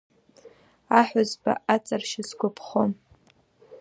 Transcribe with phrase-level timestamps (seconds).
[0.99, 2.91] Аҳәызба аҵаршьа сгәаԥхом…